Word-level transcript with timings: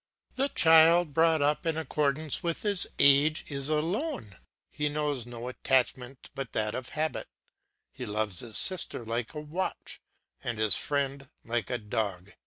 The 0.35 0.49
child 0.49 1.13
brought 1.13 1.43
up 1.43 1.63
in 1.67 1.77
accordance 1.77 2.41
with 2.41 2.63
his 2.63 2.87
age 2.97 3.45
is 3.49 3.69
alone. 3.69 4.37
He 4.71 4.89
knows 4.89 5.27
no 5.27 5.47
attachment 5.47 6.31
but 6.33 6.53
that 6.53 6.73
of 6.73 6.89
habit, 6.97 7.27
he 7.93 8.07
loves 8.07 8.39
his 8.39 8.57
sister 8.57 9.05
like 9.05 9.33
his 9.33 9.45
watch, 9.45 10.01
and 10.43 10.57
his 10.57 10.75
friend 10.75 11.29
like 11.45 11.69
his 11.69 11.81
dog. 11.81 12.31